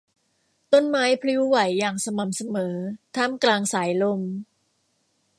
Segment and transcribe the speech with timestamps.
[0.73, 2.75] ต้นไม้พลิ้วไหวอย่างสม่ำเสมอ
[3.15, 4.21] ท่ามกลางสายลม